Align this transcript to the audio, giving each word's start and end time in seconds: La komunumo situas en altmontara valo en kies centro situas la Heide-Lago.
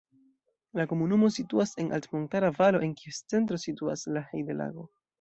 La 0.79 0.85
komunumo 0.93 1.29
situas 1.35 1.75
en 1.85 1.93
altmontara 1.99 2.51
valo 2.57 2.83
en 2.91 2.99
kies 3.05 3.23
centro 3.31 3.63
situas 3.69 4.11
la 4.19 4.29
Heide-Lago. 4.35 4.93